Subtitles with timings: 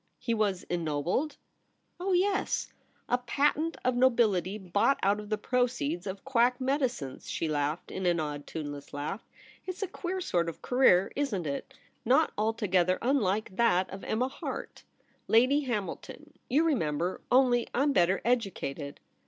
[0.09, 1.37] * He was ennobled
[1.81, 2.73] ?'* Oh yes,
[3.07, 8.19] a patent of nobility bought out of the proceeds of quack medicines!' She laughed an
[8.19, 9.23] odd tuneless laugh.'
[9.67, 11.75] It's a queer sort of career, isn't it?
[12.03, 14.85] Not altogether unlike that of Emma Harte,
[15.27, 18.99] Lady Hamilton— you re member— only I'm better educated.